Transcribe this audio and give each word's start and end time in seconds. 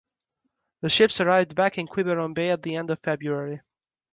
The 0.81 0.89
ships 0.89 1.21
arrived 1.21 1.53
back 1.53 1.77
in 1.77 1.85
Quiberon 1.85 2.33
Bay 2.33 2.49
at 2.49 2.63
the 2.63 2.75
end 2.75 2.89
of 2.89 2.97
February. 3.01 3.61